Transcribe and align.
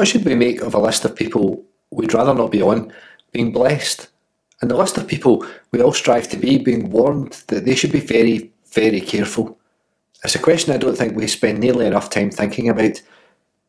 What 0.00 0.08
should 0.08 0.24
we 0.24 0.34
make 0.34 0.62
of 0.62 0.72
a 0.72 0.78
list 0.78 1.04
of 1.04 1.14
people 1.14 1.62
we'd 1.90 2.14
rather 2.14 2.32
not 2.32 2.50
be 2.50 2.62
on 2.62 2.90
being 3.32 3.52
blessed? 3.52 4.08
And 4.62 4.70
the 4.70 4.74
list 4.74 4.96
of 4.96 5.06
people 5.06 5.44
we 5.72 5.82
all 5.82 5.92
strive 5.92 6.26
to 6.30 6.38
be 6.38 6.56
being 6.56 6.88
warned 6.88 7.32
that 7.48 7.66
they 7.66 7.74
should 7.74 7.92
be 7.92 8.00
very, 8.00 8.50
very 8.72 9.02
careful. 9.02 9.58
It's 10.24 10.34
a 10.34 10.38
question 10.38 10.72
I 10.72 10.78
don't 10.78 10.96
think 10.96 11.14
we 11.14 11.26
spend 11.26 11.60
nearly 11.60 11.86
enough 11.86 12.08
time 12.08 12.30
thinking 12.30 12.70
about 12.70 13.02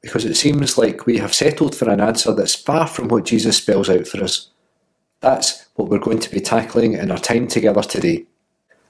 because 0.02 0.24
it 0.24 0.36
seems 0.36 0.78
like 0.78 1.06
we 1.06 1.18
have 1.18 1.34
settled 1.34 1.76
for 1.76 1.90
an 1.90 2.00
answer 2.00 2.34
that's 2.34 2.56
far 2.56 2.88
from 2.88 3.10
what 3.10 3.26
Jesus 3.26 3.58
spells 3.58 3.90
out 3.90 4.08
for 4.08 4.24
us. 4.24 4.52
That's 5.20 5.66
what 5.76 5.90
we're 5.90 6.00
going 6.00 6.20
to 6.20 6.32
be 6.32 6.40
tackling 6.40 6.94
in 6.94 7.12
our 7.12 7.20
time 7.20 7.50
together 7.50 7.82
today. 7.82 8.26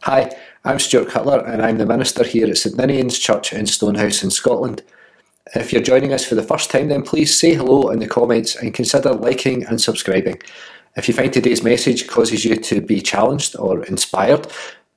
Hi, 0.04 0.32
I'm 0.64 0.78
Stuart 0.78 1.10
Cutler 1.10 1.44
and 1.44 1.64
I'm 1.64 1.80
the 1.80 1.88
minister 1.88 2.23
here 2.23 2.46
at 2.46 2.58
St 2.58 2.78
Ninian's 2.78 3.18
Church 3.18 3.52
in 3.52 3.66
Stonehouse 3.66 4.23
in 4.23 4.30
Scotland. 4.30 4.84
If 5.54 5.74
you're 5.74 5.82
joining 5.82 6.14
us 6.14 6.24
for 6.24 6.36
the 6.36 6.44
first 6.44 6.72
time, 6.72 6.88
then 6.88 7.04
please 7.04 7.38
say 7.38 7.54
hello 7.54 7.90
in 7.90 8.00
the 8.00 8.08
comments 8.08 8.56
and 8.56 8.74
consider 8.74 9.12
liking 9.12 9.66
and 9.66 9.82
subscribing. 9.82 10.42
If 10.96 11.09
you 11.09 11.14
find 11.14 11.32
today's 11.32 11.64
message 11.64 12.08
causes 12.08 12.46
you 12.46 12.55
to 12.55 12.80
be 12.80 13.02
challenged 13.02 13.58
or 13.58 13.84
inspired, 13.84 14.48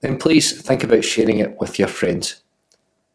then 0.00 0.16
please 0.16 0.60
think 0.62 0.84
about 0.84 1.04
sharing 1.04 1.38
it 1.38 1.58
with 1.58 1.78
your 1.78 1.88
friends. 1.88 2.42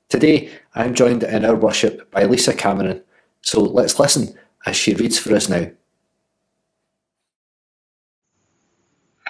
Today, 0.09 0.51
I'm 0.75 0.93
joined 0.93 1.23
in 1.23 1.45
our 1.45 1.55
worship 1.55 2.11
by 2.11 2.25
Lisa 2.25 2.53
Cameron, 2.53 3.03
so 3.41 3.61
let's 3.61 3.99
listen 3.99 4.37
as 4.65 4.75
she 4.75 4.93
reads 4.95 5.17
for 5.17 5.33
us 5.33 5.47
now. 5.47 5.67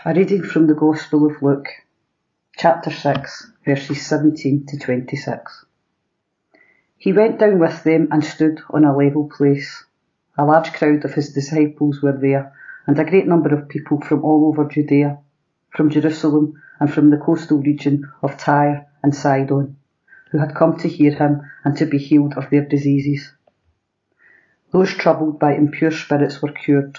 A 0.06 0.14
reading 0.14 0.44
from 0.44 0.66
the 0.66 0.74
Gospel 0.74 1.30
of 1.30 1.42
Luke, 1.44 1.68
chapter 2.58 2.90
6, 2.90 3.52
verses 3.66 4.06
17 4.06 4.66
to 4.68 4.80
26. 4.80 5.66
He 7.00 7.12
went 7.12 7.40
down 7.40 7.58
with 7.58 7.84
them 7.84 8.10
and 8.12 8.24
stood 8.24 8.62
on 8.70 8.86
a 8.86 8.96
level 8.96 9.28
place. 9.28 9.86
A 10.38 10.46
large 10.46 10.72
crowd 10.74 11.04
of 11.06 11.16
his 11.16 11.34
disciples 11.34 12.04
were 12.04 12.18
there, 12.18 12.54
and 12.86 13.00
a 13.00 13.10
great 13.10 13.28
number 13.28 13.52
of 13.56 13.68
people 13.68 14.00
from 14.02 14.24
all 14.24 14.48
over 14.48 14.66
Judea, 14.66 15.18
from 15.72 15.90
Jerusalem, 15.90 16.62
and 16.80 16.94
from 16.94 17.10
the 17.10 17.18
coastal 17.18 17.58
region 17.58 18.08
of 18.22 18.38
Tyre 18.38 18.86
and 19.02 19.16
Sidon 19.16 19.78
who 20.32 20.38
had 20.38 20.56
come 20.56 20.78
to 20.78 20.88
hear 20.88 21.12
him 21.12 21.42
and 21.64 21.78
to 21.78 21.86
be 21.86 21.98
healed 21.98 22.34
of 22.36 22.50
their 22.50 22.66
diseases. 22.66 23.34
Those 24.72 24.94
troubled 24.94 25.40
by 25.40 25.56
impure 25.56 25.92
spirits 25.92 26.42
were 26.42 26.52
cured. 26.52 26.98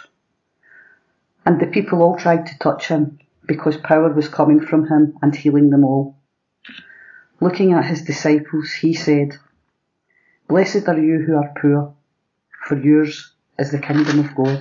And 1.46 1.60
the 1.60 1.66
people 1.66 2.02
all 2.02 2.16
tried 2.16 2.46
to 2.46 2.58
touch 2.58 2.88
him, 2.88 3.18
because 3.46 3.76
power 3.76 4.12
was 4.12 4.28
coming 4.28 4.60
from 4.60 4.88
him 4.88 5.14
and 5.22 5.34
healing 5.34 5.70
them 5.70 5.84
all. 5.84 6.16
Looking 7.40 7.72
at 7.72 7.86
his 7.86 8.02
disciples, 8.02 8.72
he 8.72 8.94
said, 8.94 9.38
Blessed 10.50 10.88
are 10.88 10.98
you 10.98 11.20
who 11.20 11.36
are 11.36 11.54
poor, 11.62 11.94
for 12.66 12.76
yours 12.76 13.34
is 13.56 13.70
the 13.70 13.78
kingdom 13.78 14.18
of 14.18 14.34
God. 14.34 14.60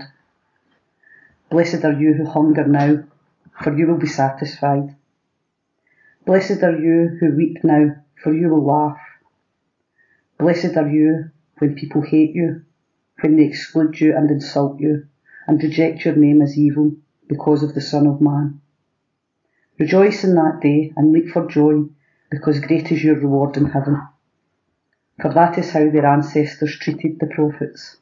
Blessed 1.50 1.84
are 1.84 2.00
you 2.00 2.14
who 2.14 2.26
hunger 2.26 2.68
now, 2.68 3.06
for 3.64 3.76
you 3.76 3.88
will 3.88 3.98
be 3.98 4.06
satisfied. 4.06 4.96
Blessed 6.28 6.62
are 6.62 6.78
you 6.78 7.18
who 7.20 7.36
weep 7.36 7.64
now, 7.64 7.96
for 8.22 8.32
you 8.32 8.50
will 8.50 8.68
laugh. 8.68 9.00
Blessed 10.38 10.78
are 10.78 10.88
you 10.88 11.32
when 11.58 11.74
people 11.74 12.04
hate 12.04 12.36
you, 12.36 12.62
when 13.22 13.38
they 13.38 13.46
exclude 13.46 14.00
you 14.00 14.16
and 14.16 14.30
insult 14.30 14.80
you, 14.80 15.08
and 15.48 15.64
reject 15.64 16.06
your 16.06 16.16
name 16.16 16.44
as 16.44 16.56
evil 16.56 16.92
because 17.28 17.64
of 17.64 17.74
the 17.74 17.82
Son 17.82 18.06
of 18.06 18.22
Man. 18.22 18.62
Rejoice 19.80 20.24
in 20.24 20.36
that 20.36 20.60
day 20.62 20.94
and 20.96 21.12
leap 21.12 21.30
for 21.30 21.48
joy, 21.48 21.86
because 22.30 22.60
great 22.60 22.92
is 22.92 23.04
your 23.04 23.16
reward 23.16 23.58
in 23.58 23.66
heaven. 23.66 24.00
For 25.22 25.34
that 25.34 25.58
is 25.58 25.72
how 25.72 25.90
their 25.90 26.06
ancestors 26.06 26.78
treated 26.78 27.20
the 27.20 27.28
prophets. 27.28 27.98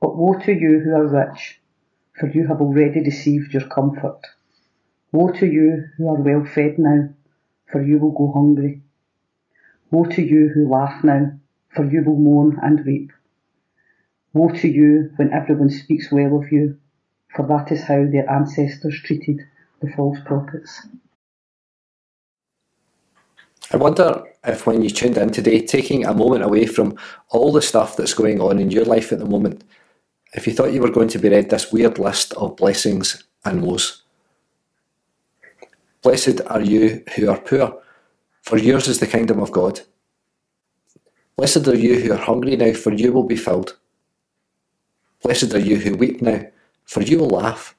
But 0.00 0.16
woe 0.16 0.38
to 0.38 0.52
you 0.52 0.78
who 0.80 0.94
are 0.94 1.06
rich, 1.06 1.60
for 2.18 2.28
you 2.28 2.46
have 2.46 2.60
already 2.60 3.00
received 3.00 3.52
your 3.52 3.66
comfort. 3.68 4.20
Woe 5.10 5.32
to 5.32 5.46
you 5.46 5.86
who 5.96 6.08
are 6.08 6.22
well 6.22 6.44
fed 6.44 6.78
now, 6.78 7.08
for 7.66 7.82
you 7.82 7.98
will 7.98 8.12
go 8.12 8.30
hungry. 8.32 8.82
Woe 9.90 10.04
to 10.04 10.22
you 10.22 10.50
who 10.50 10.68
laugh 10.68 11.02
now, 11.02 11.32
for 11.70 11.84
you 11.84 12.04
will 12.04 12.16
mourn 12.16 12.60
and 12.62 12.84
weep. 12.84 13.10
Woe 14.32 14.50
to 14.50 14.68
you 14.68 15.10
when 15.16 15.32
everyone 15.32 15.70
speaks 15.70 16.12
well 16.12 16.36
of 16.36 16.52
you, 16.52 16.78
for 17.34 17.44
that 17.46 17.72
is 17.72 17.84
how 17.84 18.06
their 18.06 18.30
ancestors 18.30 19.00
treated 19.02 19.40
the 19.80 19.90
false 19.90 20.18
prophets. 20.24 20.86
I 23.72 23.76
wonder 23.76 24.22
if 24.44 24.66
when 24.66 24.82
you 24.82 24.90
tuned 24.90 25.16
in 25.16 25.30
today, 25.30 25.60
taking 25.60 26.04
a 26.04 26.14
moment 26.14 26.44
away 26.44 26.66
from 26.66 26.96
all 27.30 27.52
the 27.52 27.62
stuff 27.62 27.96
that's 27.96 28.14
going 28.14 28.40
on 28.40 28.58
in 28.58 28.70
your 28.70 28.84
life 28.84 29.12
at 29.12 29.18
the 29.18 29.24
moment, 29.24 29.64
if 30.34 30.46
you 30.46 30.52
thought 30.52 30.72
you 30.72 30.82
were 30.82 30.90
going 30.90 31.08
to 31.08 31.18
be 31.18 31.30
read 31.30 31.50
this 31.50 31.72
weird 31.72 31.98
list 31.98 32.34
of 32.34 32.56
blessings 32.56 33.24
and 33.44 33.62
woes. 33.62 34.02
Blessed 36.02 36.42
are 36.48 36.60
you 36.60 37.02
who 37.16 37.30
are 37.30 37.40
poor, 37.40 37.80
for 38.42 38.58
yours 38.58 38.88
is 38.88 39.00
the 39.00 39.06
kingdom 39.06 39.40
of 39.40 39.52
God. 39.52 39.80
Blessed 41.36 41.66
are 41.66 41.76
you 41.76 41.98
who 41.98 42.12
are 42.12 42.18
hungry 42.18 42.56
now, 42.56 42.74
for 42.74 42.92
you 42.92 43.12
will 43.12 43.24
be 43.24 43.36
filled. 43.36 43.78
Blessed 45.22 45.54
are 45.54 45.58
you 45.58 45.76
who 45.76 45.96
weep 45.96 46.20
now, 46.20 46.42
for 46.84 47.02
you 47.02 47.18
will 47.18 47.30
laugh. 47.30 47.74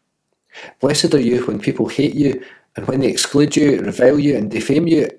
Blessed 0.79 1.13
are 1.13 1.22
you 1.22 1.46
when 1.46 1.59
people 1.59 1.88
hate 1.88 2.16
you, 2.16 2.44
and 2.75 2.88
when 2.88 3.02
they 3.02 3.09
exclude 3.09 3.56
you, 3.56 3.79
revile 3.81 4.17
you, 4.17 4.35
and 4.35 4.50
defame 4.50 4.88
you 4.88 5.09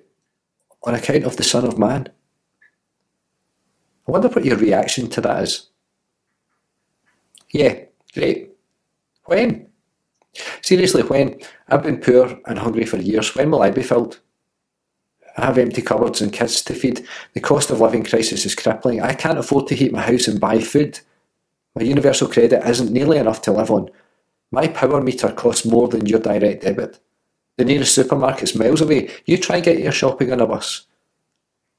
on 0.87 0.95
account 0.95 1.25
of 1.25 1.37
the 1.37 1.43
Son 1.43 1.67
of 1.67 1.79
Man. 1.79 2.09
I 4.09 4.13
wonder 4.13 4.29
what 4.29 4.45
your 4.45 4.57
reaction 4.57 5.11
to 5.11 5.21
that 5.21 5.43
is. 5.43 5.69
Yeah, 7.51 7.81
great. 8.15 8.53
When? 9.25 9.67
Seriously, 10.63 11.03
when? 11.03 11.41
I've 11.69 11.83
been 11.83 12.01
poor 12.01 12.39
and 12.47 12.59
hungry 12.59 12.87
for 12.87 12.99
years. 12.99 13.35
When 13.35 13.51
will 13.51 13.63
I 13.63 13.71
be 13.71 13.83
filled? 13.83 14.21
I 15.37 15.47
have 15.47 15.59
empty 15.59 15.83
cupboards 15.83 16.23
and 16.23 16.33
kids 16.33 16.63
to 16.63 16.75
feed. 16.75 17.07
The 17.35 17.41
cost 17.41 17.71
of 17.71 17.81
living 17.81 18.05
crisis 18.05 18.47
is 18.47 18.55
crippling. 18.55 19.03
I 19.03 19.13
can't 19.13 19.39
afford 19.39 19.67
to 19.69 19.75
heat 19.75 19.93
my 19.93 20.03
house 20.03 20.29
and 20.29 20.41
buy 20.41 20.61
food. 20.61 21.01
My 21.75 21.83
universal 21.83 22.29
credit 22.29 22.67
isn't 22.67 22.93
nearly 22.93 23.19
enough 23.19 23.43
to 23.43 23.53
live 23.53 23.71
on. 23.71 23.91
My 24.51 24.69
power 24.69 25.03
meter 25.03 25.31
costs 25.33 25.67
more 25.67 25.89
than 25.89 26.07
your 26.07 26.21
direct 26.21 26.63
debit. 26.63 27.01
The 27.57 27.65
nearest 27.65 27.97
supermarket's 27.97 28.55
miles 28.55 28.81
away. 28.81 29.11
You 29.25 29.39
try 29.39 29.57
and 29.57 29.65
get 29.65 29.79
your 29.79 29.93
shopping 29.93 30.33
on 30.33 30.41
a 30.41 30.47
bus. 30.47 30.87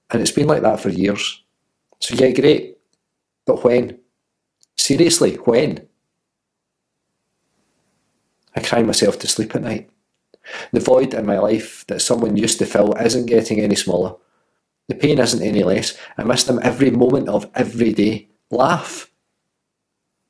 And 0.09 0.21
it's 0.21 0.31
been 0.31 0.47
like 0.47 0.61
that 0.63 0.79
for 0.79 0.89
years. 0.89 1.43
So 1.99 2.15
yeah, 2.15 2.31
great. 2.31 2.77
But 3.45 3.63
when? 3.63 3.99
Seriously, 4.75 5.35
when? 5.35 5.87
I 8.55 8.61
cry 8.61 8.81
myself 8.81 9.19
to 9.19 9.27
sleep 9.27 9.55
at 9.55 9.61
night. 9.61 9.89
The 10.71 10.79
void 10.79 11.13
in 11.13 11.25
my 11.25 11.39
life 11.39 11.85
that 11.87 12.01
someone 12.01 12.37
used 12.37 12.59
to 12.59 12.65
fill 12.65 12.93
isn't 12.93 13.25
getting 13.25 13.59
any 13.59 13.75
smaller. 13.75 14.15
The 14.87 14.95
pain 14.95 15.19
isn't 15.19 15.43
any 15.43 15.63
less. 15.63 15.97
I 16.17 16.23
miss 16.23 16.45
them 16.45 16.59
every 16.63 16.89
moment 16.89 17.27
of 17.27 17.49
every 17.53 17.93
day. 17.93 18.29
Laugh. 18.49 19.11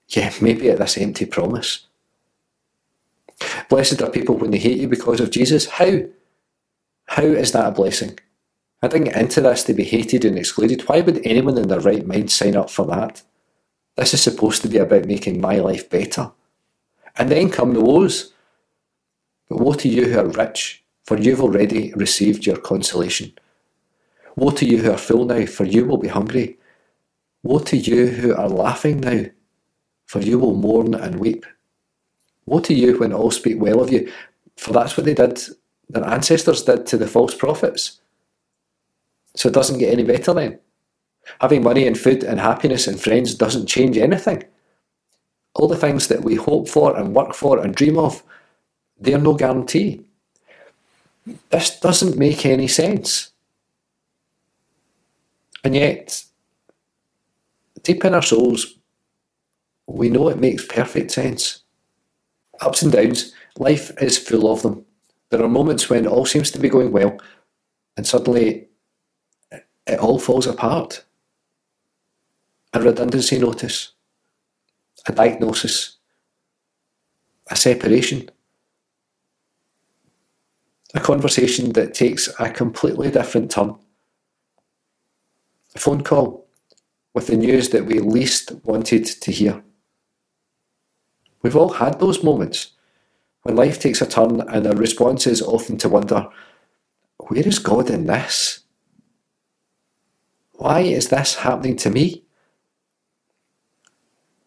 Yeah, 0.09 0.33
maybe 0.41 0.69
at 0.69 0.79
this 0.79 0.97
empty 0.97 1.25
promise. 1.25 1.87
Blessed 3.69 4.01
are 4.01 4.09
people 4.09 4.37
when 4.37 4.51
they 4.51 4.57
hate 4.57 4.79
you 4.79 4.87
because 4.87 5.19
of 5.19 5.31
Jesus. 5.31 5.65
How? 5.65 6.01
How 7.07 7.23
is 7.23 7.51
that 7.51 7.67
a 7.67 7.71
blessing? 7.71 8.19
I 8.81 8.87
didn't 8.87 9.05
get 9.05 9.17
into 9.17 9.41
this 9.41 9.63
to 9.63 9.73
be 9.73 9.83
hated 9.83 10.23
and 10.23 10.37
excluded. 10.37 10.81
Why 10.87 11.01
would 11.01 11.25
anyone 11.25 11.57
in 11.57 11.67
their 11.67 11.79
right 11.79 12.05
mind 12.05 12.31
sign 12.31 12.55
up 12.55 12.69
for 12.69 12.85
that? 12.87 13.23
This 13.95 14.13
is 14.13 14.21
supposed 14.21 14.61
to 14.61 14.67
be 14.67 14.77
about 14.77 15.05
making 15.05 15.41
my 15.41 15.55
life 15.57 15.89
better. 15.89 16.31
And 17.17 17.29
then 17.29 17.49
come 17.49 17.73
the 17.73 17.81
woes. 17.81 18.33
But 19.49 19.59
woe 19.59 19.73
to 19.73 19.89
you 19.89 20.05
who 20.05 20.19
are 20.19 20.27
rich, 20.27 20.83
for 21.05 21.17
you've 21.17 21.41
already 21.41 21.93
received 21.93 22.45
your 22.45 22.57
consolation. 22.57 23.33
Woe 24.35 24.51
to 24.51 24.65
you 24.65 24.77
who 24.77 24.91
are 24.91 24.97
full 24.97 25.25
now, 25.25 25.45
for 25.47 25.63
you 25.63 25.85
will 25.85 25.97
be 25.97 26.09
hungry. 26.09 26.59
Woe 27.41 27.59
to 27.59 27.77
you 27.77 28.07
who 28.07 28.35
are 28.35 28.49
laughing 28.49 28.99
now, 28.99 29.25
for 30.05 30.19
you 30.19 30.37
will 30.37 30.53
mourn 30.53 30.93
and 30.93 31.19
weep. 31.19 31.45
Woe 32.47 32.61
to 32.61 32.73
you 32.73 32.97
when 32.97 33.13
all 33.13 33.29
speak 33.29 33.61
well 33.61 33.79
of 33.81 33.91
you, 33.91 34.11
for 34.55 34.73
that's 34.73 34.97
what 34.97 35.05
they 35.05 35.13
did, 35.13 35.39
their 35.89 36.05
ancestors 36.05 36.63
did 36.63 36.87
to 36.87 36.97
the 36.97 37.07
false 37.07 37.35
prophets. 37.35 37.99
So 39.35 39.49
it 39.49 39.53
doesn't 39.53 39.77
get 39.77 39.93
any 39.93 40.03
better 40.03 40.33
then. 40.33 40.59
Having 41.41 41.63
money 41.63 41.85
and 41.85 41.97
food 41.97 42.23
and 42.23 42.39
happiness 42.39 42.87
and 42.87 42.99
friends 42.99 43.35
doesn't 43.35 43.67
change 43.67 43.97
anything. 43.97 44.45
All 45.53 45.67
the 45.67 45.75
things 45.75 46.07
that 46.07 46.23
we 46.23 46.35
hope 46.35 46.67
for 46.67 46.97
and 46.97 47.13
work 47.13 47.33
for 47.33 47.59
and 47.59 47.75
dream 47.75 47.99
of 47.99 48.23
they're 48.99 49.19
no 49.19 49.35
guarantee. 49.35 50.03
This 51.49 51.79
doesn't 51.79 52.17
make 52.17 52.45
any 52.45 52.67
sense. 52.67 53.31
And 55.63 55.75
yet, 55.75 56.23
deep 57.83 58.05
in 58.05 58.15
our 58.15 58.21
souls, 58.21 58.75
we 59.85 60.09
know 60.09 60.29
it 60.29 60.39
makes 60.39 60.65
perfect 60.65 61.11
sense. 61.11 61.63
Ups 62.61 62.81
and 62.81 62.91
downs, 62.91 63.33
life 63.57 63.91
is 64.01 64.17
full 64.17 64.51
of 64.51 64.61
them. 64.61 64.85
There 65.29 65.43
are 65.43 65.49
moments 65.49 65.89
when 65.89 66.07
all 66.07 66.25
seems 66.25 66.51
to 66.51 66.59
be 66.59 66.69
going 66.69 66.91
well, 66.91 67.19
and 67.95 68.07
suddenly 68.07 68.67
it 69.51 69.99
all 69.99 70.19
falls 70.19 70.47
apart. 70.47 71.03
A 72.73 72.81
redundancy 72.81 73.39
notice, 73.39 73.93
a 75.07 75.11
diagnosis, 75.11 75.97
a 77.49 77.55
separation, 77.55 78.29
a 80.93 80.99
conversation 80.99 81.73
that 81.73 81.93
takes 81.93 82.29
a 82.39 82.49
completely 82.49 83.11
different 83.11 83.51
turn, 83.51 83.75
a 85.75 85.79
phone 85.79 86.03
call 86.03 86.47
with 87.13 87.27
the 87.27 87.37
news 87.37 87.69
that 87.69 87.85
we 87.85 87.99
least 87.99 88.51
wanted 88.63 89.05
to 89.05 89.31
hear. 89.31 89.63
We've 91.41 91.55
all 91.55 91.73
had 91.73 91.99
those 91.99 92.23
moments 92.23 92.71
when 93.43 93.55
life 93.55 93.79
takes 93.79 94.01
a 94.01 94.05
turn 94.05 94.41
and 94.41 94.67
our 94.67 94.75
response 94.75 95.27
is 95.27 95.41
often 95.41 95.77
to 95.77 95.89
wonder, 95.89 96.27
where 97.17 97.47
is 97.47 97.59
God 97.59 97.89
in 97.89 98.05
this? 98.05 98.61
Why 100.53 100.81
is 100.81 101.09
this 101.09 101.35
happening 101.35 101.75
to 101.77 101.89
me? 101.89 102.23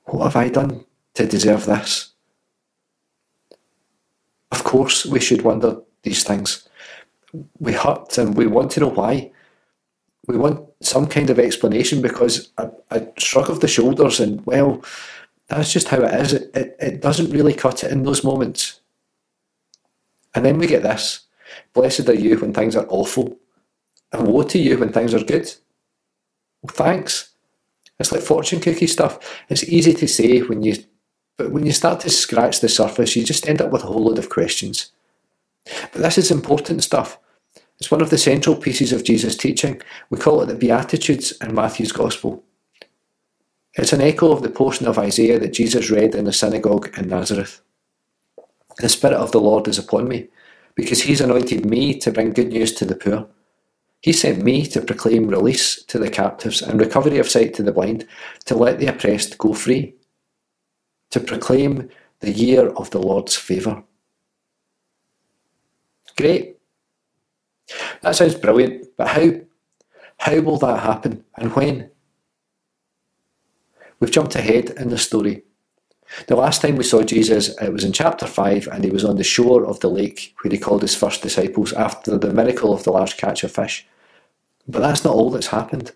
What 0.05 0.25
have 0.25 0.37
I 0.37 0.49
done 0.49 0.85
to 1.15 1.27
deserve 1.27 1.67
this? 1.67 2.13
Of 4.51 4.65
course, 4.65 5.07
we 5.07 5.21
should 5.21 5.43
wonder 5.43 5.81
these 6.03 6.25
things. 6.25 6.69
We 7.59 7.73
hurt 7.73 8.19
and 8.19 8.37
we 8.37 8.47
want 8.47 8.73
to 8.73 8.81
know 8.81 8.89
why. 8.89 9.31
We 10.27 10.37
want 10.37 10.69
some 10.83 11.07
kind 11.07 11.31
of 11.31 11.39
explanation 11.39 12.03
because 12.03 12.53
a, 12.59 12.71
a 12.91 13.07
shrug 13.19 13.49
of 13.49 13.61
the 13.61 13.69
shoulders 13.69 14.19
and, 14.21 14.45
well, 14.45 14.83
that's 15.51 15.73
just 15.73 15.89
how 15.89 16.03
it 16.03 16.15
is. 16.15 16.33
It, 16.33 16.51
it, 16.55 16.77
it 16.81 17.01
doesn't 17.03 17.31
really 17.31 17.53
cut 17.53 17.85
it 17.85 17.93
in 17.93 18.05
those 18.05 18.25
moments. 18.25 18.81
And 20.35 20.45
then 20.45 20.59
we 20.59 20.67
get 20.67 20.83
this 20.83 21.27
Blessed 21.73 22.09
are 22.09 22.15
you 22.15 22.39
when 22.39 22.53
things 22.53 22.77
are 22.77 22.87
awful, 22.89 23.39
and 24.13 24.27
woe 24.27 24.43
to 24.43 24.59
you 24.59 24.79
when 24.79 24.93
things 24.93 25.15
are 25.15 25.25
good. 25.25 25.53
Well, 26.63 26.73
thanks. 26.73 27.31
It's 27.99 28.13
like 28.13 28.23
fortune 28.23 28.61
cookie 28.61 28.87
stuff. 28.87 29.19
It's 29.49 29.65
easy 29.65 29.93
to 29.95 30.09
say 30.09 30.41
when 30.41 30.63
you, 30.63 30.77
but 31.37 31.51
when 31.51 31.67
you 31.67 31.73
start 31.73 32.01
to 32.01 32.11
scratch 32.11 32.61
the 32.61 32.69
surface, 32.69 33.15
you 33.15 33.25
just 33.25 33.49
end 33.49 33.61
up 33.61 33.71
with 33.71 33.83
a 33.83 33.87
whole 33.87 34.05
load 34.05 34.19
of 34.19 34.31
questions. 34.31 34.93
But 35.65 36.03
this 36.03 36.19
is 36.19 36.31
important 36.31 36.83
stuff. 36.83 37.19
It's 37.79 37.91
one 37.91 38.03
of 38.03 38.11
the 38.11 38.19
central 38.19 38.57
pieces 38.57 38.93
of 38.93 39.05
Jesus' 39.05 39.37
teaching. 39.37 39.81
We 40.11 40.19
call 40.19 40.43
it 40.43 40.47
the 40.47 40.55
Beatitudes 40.55 41.33
in 41.41 41.55
Matthew's 41.55 41.93
Gospel. 41.93 42.45
It's 43.75 43.93
an 43.93 44.01
echo 44.01 44.33
of 44.33 44.43
the 44.43 44.51
portion 44.51 44.87
of 44.87 44.99
Isaiah 44.99 45.39
that 45.39 45.53
Jesus 45.53 45.91
read 45.91 46.15
in 46.15 46.25
the 46.25 46.33
synagogue 46.33 46.93
in 46.99 47.09
Nazareth. 47.09 47.61
The 48.79 48.89
Spirit 48.89 49.17
of 49.17 49.33
the 49.33 49.41
Lord 49.41 49.69
is 49.69 49.79
upon 49.79 50.09
me, 50.09 50.29
because 50.75 51.03
He's 51.03 51.21
anointed 51.21 51.65
me 51.65 51.99
to 52.01 52.11
bring 52.11 52.33
good 52.33 52.49
news 52.49 52.73
to 52.75 52.85
the 52.85 52.97
poor. 52.97 53.29
He 54.01 54.13
sent 54.13 54.43
me 54.43 54.67
to 54.67 54.81
proclaim 54.81 55.29
release 55.29 55.85
to 55.85 55.99
the 55.99 56.11
captives 56.11 56.63
and 56.63 56.81
recovery 56.81 57.19
of 57.19 57.29
sight 57.29 57.55
to 57.55 57.63
the 57.63 57.73
blind, 57.73 58.07
to 58.47 58.57
let 58.57 58.79
the 58.79 58.87
oppressed 58.87 59.39
go 59.39 59.53
free, 59.53 59.95
to 61.11 61.21
proclaim 61.21 61.91
the 62.21 62.33
year 62.33 62.69
of 62.71 62.91
the 62.91 62.99
Lord's 62.99 63.37
favour. 63.37 63.85
Great. 66.17 66.59
That 68.03 68.17
sounds 68.17 68.35
brilliant, 68.35 68.87
but 68.97 69.09
how? 69.09 69.33
How 70.19 70.41
will 70.41 70.59
that 70.59 70.81
happen 70.81 71.25
and 71.37 71.55
when? 71.55 71.91
We've 74.01 74.11
jumped 74.11 74.35
ahead 74.35 74.71
in 74.71 74.89
the 74.89 74.99
story. 74.99 75.43
The 76.27 76.35
last 76.35 76.63
time 76.63 76.77
we 76.77 76.85
saw 76.85 77.03
Jesus, 77.03 77.57
it 77.61 77.73
was 77.73 77.85
in 77.85 77.93
chapter 77.93 78.27
5, 78.27 78.69
and 78.73 78.83
he 78.83 78.91
was 78.91 79.05
on 79.05 79.17
the 79.17 79.23
shore 79.23 79.65
of 79.65 79.79
the 79.81 79.91
lake 79.91 80.35
where 80.43 80.51
he 80.51 80.59
called 80.59 80.83
his 80.83 80.97
first 80.97 81.23
disciples 81.23 81.73
after 81.75 82.19
the 82.19 82.33
miracle 82.33 82.73
of 82.73 82.83
the 82.83 82.91
large 82.91 83.17
catch 83.17 83.45
of 83.45 83.53
fish. 83.53 83.87
But 84.67 84.81
that's 84.81 85.05
not 85.05 85.15
all 85.15 85.31
that's 85.31 85.49
happened. 85.49 85.93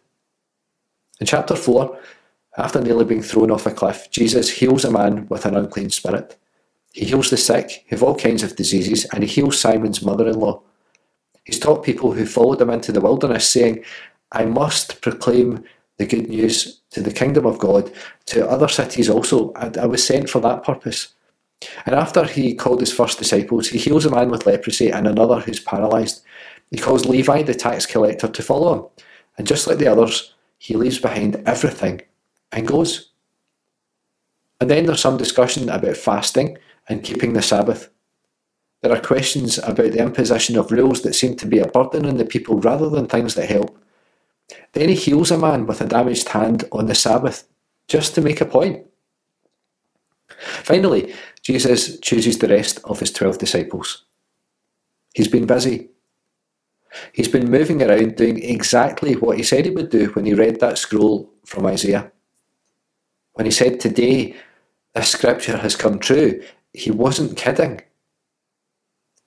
In 1.18 1.26
chapter 1.26 1.56
4, 1.56 1.98
after 2.58 2.80
nearly 2.80 3.04
being 3.04 3.22
thrown 3.22 3.50
off 3.50 3.66
a 3.66 3.72
cliff, 3.72 4.08
Jesus 4.10 4.50
heals 4.50 4.84
a 4.84 4.90
man 4.90 5.26
with 5.28 5.46
an 5.46 5.56
unclean 5.56 5.90
spirit. 5.90 6.36
He 6.92 7.06
heals 7.06 7.30
the 7.30 7.36
sick 7.36 7.84
who 7.88 7.96
have 7.96 8.02
all 8.02 8.14
kinds 8.14 8.44
of 8.44 8.54
diseases, 8.54 9.06
and 9.06 9.24
he 9.24 9.28
heals 9.28 9.58
Simon's 9.58 10.02
mother 10.02 10.28
in 10.28 10.38
law. 10.38 10.62
He's 11.44 11.58
taught 11.58 11.82
people 11.82 12.12
who 12.12 12.26
followed 12.26 12.60
him 12.60 12.70
into 12.70 12.92
the 12.92 13.00
wilderness, 13.00 13.48
saying, 13.48 13.84
I 14.30 14.44
must 14.44 15.00
proclaim 15.00 15.64
the 15.96 16.06
good 16.06 16.28
news 16.28 16.80
to 16.90 17.00
the 17.00 17.12
kingdom 17.12 17.46
of 17.46 17.58
God 17.58 17.92
to 18.26 18.48
other 18.48 18.68
cities 18.68 19.08
also. 19.08 19.52
I, 19.54 19.86
was 19.86 20.04
sent 20.04 20.28
for 20.28 20.40
that 20.40 20.64
purpose. 20.64 21.14
And 21.86 21.94
after 21.94 22.24
he 22.24 22.54
called 22.54 22.80
his 22.80 22.92
first 22.92 23.18
disciples, 23.18 23.68
he 23.68 23.78
heals 23.78 24.04
a 24.04 24.10
man 24.10 24.30
with 24.30 24.46
leprosy 24.46 24.90
and 24.90 25.06
another 25.06 25.40
who's 25.40 25.60
paralysed. 25.60 26.22
He 26.70 26.78
calls 26.78 27.06
Levi, 27.06 27.42
the 27.42 27.54
tax 27.54 27.86
collector, 27.86 28.28
to 28.28 28.42
follow 28.42 28.74
him. 28.74 28.86
And 29.38 29.46
just 29.46 29.66
like 29.66 29.78
the 29.78 29.88
others, 29.88 30.34
he 30.58 30.74
leaves 30.74 30.98
behind 30.98 31.42
everything 31.46 32.02
and 32.52 32.66
goes. 32.66 33.10
And 34.60 34.70
then 34.70 34.86
there's 34.86 35.00
some 35.00 35.16
discussion 35.16 35.68
about 35.68 35.96
fasting 35.96 36.58
and 36.88 37.02
keeping 37.02 37.32
the 37.32 37.42
Sabbath. 37.42 37.90
There 38.82 38.92
are 38.92 39.00
questions 39.00 39.58
about 39.58 39.92
the 39.92 40.02
imposition 40.02 40.58
of 40.58 40.70
rules 40.70 41.02
that 41.02 41.14
seem 41.14 41.36
to 41.36 41.46
be 41.46 41.58
a 41.58 41.68
burden 41.68 42.06
on 42.06 42.16
the 42.16 42.24
people 42.24 42.60
rather 42.60 42.88
than 42.88 43.06
things 43.06 43.34
that 43.34 43.48
help. 43.48 43.78
Then 44.72 44.88
he 44.88 44.94
heals 44.94 45.30
a 45.30 45.38
man 45.38 45.66
with 45.66 45.80
a 45.80 45.86
damaged 45.86 46.28
hand 46.28 46.64
on 46.72 46.86
the 46.86 46.94
Sabbath, 46.94 47.48
just 47.88 48.14
to 48.14 48.20
make 48.20 48.40
a 48.40 48.46
point. 48.46 48.86
Finally, 50.38 51.14
Jesus 51.42 51.98
chooses 52.00 52.38
the 52.38 52.48
rest 52.48 52.80
of 52.84 53.00
his 53.00 53.12
twelve 53.12 53.38
disciples. 53.38 54.04
He's 55.14 55.28
been 55.28 55.46
busy. 55.46 55.90
He's 57.12 57.28
been 57.28 57.50
moving 57.50 57.82
around 57.82 58.16
doing 58.16 58.42
exactly 58.42 59.14
what 59.14 59.36
he 59.36 59.42
said 59.42 59.64
he 59.64 59.70
would 59.70 59.90
do 59.90 60.06
when 60.08 60.26
he 60.26 60.34
read 60.34 60.60
that 60.60 60.78
scroll 60.78 61.30
from 61.44 61.66
Isaiah. 61.66 62.10
When 63.34 63.46
he 63.46 63.52
said, 63.52 63.80
Today, 63.80 64.36
this 64.94 65.10
scripture 65.10 65.56
has 65.56 65.76
come 65.76 65.98
true, 65.98 66.42
he 66.72 66.90
wasn't 66.90 67.36
kidding. 67.36 67.80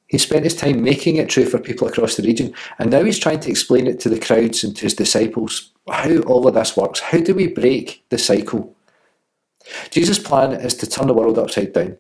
He 0.07 0.17
spent 0.17 0.45
his 0.45 0.55
time 0.55 0.81
making 0.81 1.17
it 1.17 1.29
true 1.29 1.45
for 1.45 1.59
people 1.59 1.87
across 1.87 2.15
the 2.15 2.23
region, 2.23 2.53
and 2.79 2.89
now 2.89 3.03
he's 3.03 3.19
trying 3.19 3.41
to 3.41 3.49
explain 3.49 3.87
it 3.87 3.99
to 4.01 4.09
the 4.09 4.19
crowds 4.19 4.63
and 4.63 4.75
to 4.77 4.83
his 4.83 4.93
disciples 4.93 5.71
how 5.89 6.19
all 6.21 6.47
of 6.47 6.53
this 6.53 6.75
works. 6.75 6.99
How 6.99 7.19
do 7.19 7.33
we 7.33 7.47
break 7.47 8.03
the 8.09 8.17
cycle? 8.17 8.75
Jesus' 9.89 10.19
plan 10.19 10.53
is 10.53 10.73
to 10.75 10.87
turn 10.87 11.07
the 11.07 11.13
world 11.13 11.37
upside 11.37 11.73
down. 11.73 11.97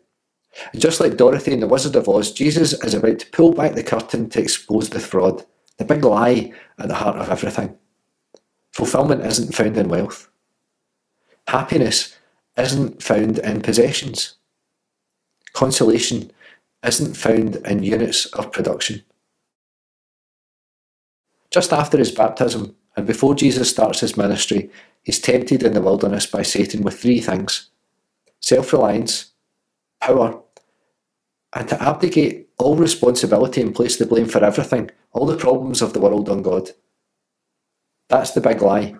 Just 0.75 0.99
like 0.99 1.17
Dorothy 1.17 1.53
in 1.53 1.59
The 1.59 1.67
Wizard 1.67 1.95
of 1.95 2.09
Oz, 2.09 2.31
Jesus 2.31 2.73
is 2.83 2.93
about 2.93 3.19
to 3.19 3.29
pull 3.31 3.53
back 3.53 3.75
the 3.75 3.83
curtain 3.83 4.29
to 4.29 4.41
expose 4.41 4.89
the 4.89 4.99
fraud, 4.99 5.45
the 5.77 5.85
big 5.85 6.03
lie 6.03 6.51
at 6.79 6.87
the 6.87 6.95
heart 6.95 7.17
of 7.17 7.29
everything. 7.29 7.77
Fulfillment 8.71 9.25
isn't 9.25 9.53
found 9.53 9.77
in 9.77 9.89
wealth. 9.89 10.29
Happiness 11.47 12.17
isn't 12.57 13.03
found 13.03 13.39
in 13.39 13.61
possessions. 13.61 14.35
Consolation 15.53 16.31
isn't 16.87 17.15
found 17.17 17.57
in 17.57 17.83
units 17.83 18.25
of 18.27 18.51
production. 18.51 19.03
Just 21.51 21.73
after 21.73 21.97
his 21.97 22.11
baptism, 22.11 22.75
and 22.95 23.05
before 23.05 23.35
Jesus 23.35 23.69
starts 23.69 23.99
his 23.99 24.17
ministry, 24.17 24.69
he's 25.03 25.19
tempted 25.19 25.63
in 25.63 25.73
the 25.73 25.81
wilderness 25.81 26.25
by 26.25 26.41
Satan 26.41 26.81
with 26.83 26.99
three 26.99 27.21
things 27.21 27.69
self 28.41 28.71
reliance, 28.71 29.31
power, 30.01 30.41
and 31.53 31.67
to 31.67 31.81
abdicate 31.81 32.49
all 32.57 32.75
responsibility 32.75 33.61
and 33.61 33.75
place 33.75 33.97
the 33.97 34.05
blame 34.05 34.27
for 34.27 34.43
everything, 34.43 34.89
all 35.11 35.25
the 35.25 35.37
problems 35.37 35.81
of 35.81 35.93
the 35.93 35.99
world 35.99 36.29
on 36.29 36.41
God. 36.41 36.71
That's 38.09 38.31
the 38.31 38.41
big 38.41 38.61
lie. 38.61 38.95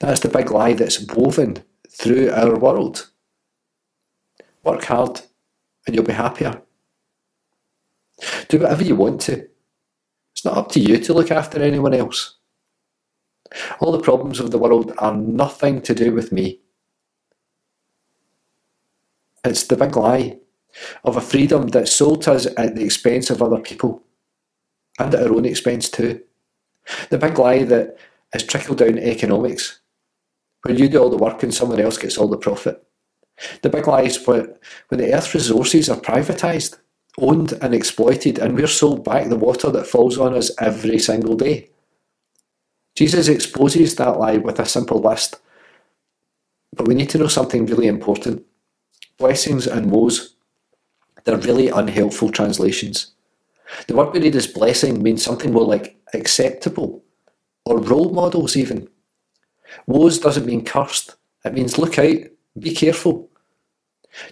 That's 0.00 0.20
the 0.20 0.28
big 0.28 0.50
lie 0.50 0.74
that's 0.74 1.00
woven 1.14 1.62
through 1.88 2.30
our 2.30 2.58
world. 2.58 3.10
Work 4.64 4.84
hard, 4.84 5.22
and 5.90 5.96
you'll 5.96 6.04
be 6.04 6.12
happier. 6.12 6.62
Do 8.48 8.60
whatever 8.60 8.84
you 8.84 8.94
want 8.94 9.20
to. 9.22 9.48
It's 10.32 10.44
not 10.44 10.56
up 10.56 10.70
to 10.72 10.80
you 10.80 10.98
to 10.98 11.12
look 11.12 11.32
after 11.32 11.60
anyone 11.60 11.94
else. 11.94 12.36
All 13.80 13.90
the 13.90 13.98
problems 13.98 14.38
of 14.38 14.52
the 14.52 14.58
world 14.58 14.92
are 14.98 15.16
nothing 15.16 15.82
to 15.82 15.92
do 15.92 16.12
with 16.12 16.30
me. 16.30 16.60
It's 19.44 19.64
the 19.64 19.76
big 19.76 19.96
lie 19.96 20.38
of 21.02 21.16
a 21.16 21.20
freedom 21.20 21.66
that's 21.68 21.92
sold 21.92 22.22
to 22.22 22.34
us 22.34 22.46
at 22.56 22.76
the 22.76 22.84
expense 22.84 23.28
of 23.30 23.42
other 23.42 23.58
people 23.58 24.04
and 25.00 25.12
at 25.12 25.24
our 25.26 25.34
own 25.34 25.44
expense 25.44 25.90
too. 25.90 26.22
The 27.08 27.18
big 27.18 27.36
lie 27.36 27.64
that 27.64 27.98
is 28.32 28.44
trickle 28.44 28.76
down 28.76 28.96
economics, 29.00 29.80
where 30.62 30.76
you 30.76 30.88
do 30.88 31.02
all 31.02 31.10
the 31.10 31.16
work 31.16 31.42
and 31.42 31.52
someone 31.52 31.80
else 31.80 31.98
gets 31.98 32.16
all 32.16 32.28
the 32.28 32.38
profit. 32.38 32.86
The 33.62 33.70
big 33.70 33.86
lie 33.86 34.02
is 34.02 34.26
when 34.26 34.56
the 34.90 35.12
Earth's 35.12 35.34
resources 35.34 35.88
are 35.88 36.00
privatised, 36.00 36.78
owned 37.18 37.52
and 37.62 37.74
exploited, 37.74 38.38
and 38.38 38.54
we're 38.54 38.66
sold 38.66 39.04
back 39.04 39.28
the 39.28 39.36
water 39.36 39.70
that 39.70 39.86
falls 39.86 40.18
on 40.18 40.34
us 40.34 40.50
every 40.58 40.98
single 40.98 41.36
day. 41.36 41.70
Jesus 42.94 43.28
exposes 43.28 43.94
that 43.96 44.18
lie 44.18 44.36
with 44.36 44.58
a 44.58 44.66
simple 44.66 45.00
list. 45.00 45.40
But 46.74 46.86
we 46.86 46.94
need 46.94 47.10
to 47.10 47.18
know 47.18 47.28
something 47.28 47.66
really 47.66 47.86
important. 47.86 48.44
Blessings 49.18 49.66
and 49.66 49.90
woes, 49.90 50.34
they're 51.24 51.36
really 51.38 51.68
unhelpful 51.68 52.30
translations. 52.30 53.12
The 53.86 53.94
word 53.94 54.12
we 54.12 54.20
read 54.20 54.36
as 54.36 54.46
blessing 54.46 55.02
means 55.02 55.22
something 55.22 55.52
more 55.52 55.64
like 55.64 55.96
acceptable 56.14 57.02
or 57.64 57.78
role 57.78 58.10
models, 58.10 58.56
even. 58.56 58.88
Woes 59.86 60.18
doesn't 60.18 60.46
mean 60.46 60.64
cursed, 60.64 61.16
it 61.44 61.54
means 61.54 61.78
look 61.78 61.98
out, 61.98 62.18
Be 62.58 62.74
careful. 62.74 63.29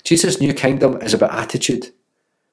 Jesus' 0.05 0.41
new 0.41 0.53
kingdom 0.53 1.01
is 1.03 1.15
about 1.15 1.35
attitude, 1.35 1.93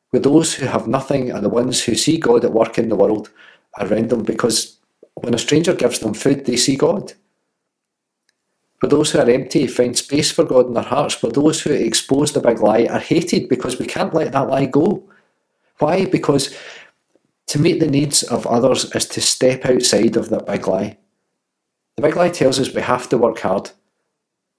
where 0.10 0.22
those 0.22 0.54
who 0.54 0.66
have 0.66 0.88
nothing 0.88 1.32
and 1.32 1.44
the 1.44 1.50
ones 1.50 1.84
who 1.84 1.96
see 1.96 2.18
God 2.18 2.46
at 2.46 2.54
work 2.54 2.78
in 2.78 2.90
the 2.90 2.96
world 2.96 3.30
around 3.80 4.10
them 4.10 4.24
because 4.24 4.78
when 5.16 5.34
a 5.34 5.40
stranger 5.40 5.74
gives 5.74 6.00
them 6.00 6.14
food, 6.14 6.46
they 6.46 6.58
see 6.58 6.76
God. 6.76 7.14
For 8.80 8.88
those 8.88 9.12
who 9.12 9.20
are 9.20 9.30
empty 9.30 9.68
find 9.68 9.98
space 9.98 10.32
for 10.32 10.44
God 10.44 10.68
in 10.68 10.74
their 10.74 10.84
hearts, 10.84 11.16
but 11.16 11.34
those 11.34 11.62
who 11.62 11.72
expose 11.72 12.34
the 12.34 12.42
big 12.42 12.60
lie 12.60 12.86
are 12.86 13.00
hated 13.00 13.50
because 13.50 13.80
we 13.80 13.86
can't 13.86 14.14
let 14.14 14.34
that 14.34 14.50
lie 14.50 14.66
go. 14.66 15.04
Why? 15.80 16.06
Because 16.06 16.56
to 17.48 17.60
meet 17.60 17.80
the 17.80 17.88
needs 17.88 18.24
of 18.24 18.46
others 18.46 18.94
is 18.94 19.06
to 19.08 19.22
step 19.22 19.66
outside 19.66 20.18
of 20.18 20.30
that 20.30 20.46
big 20.46 20.68
lie. 20.68 20.98
The 21.96 22.02
big 22.02 22.16
lie 22.16 22.30
tells 22.30 22.60
us 22.60 22.74
we 22.74 22.82
have 22.82 23.08
to 23.10 23.18
work 23.18 23.40
hard. 23.40 23.72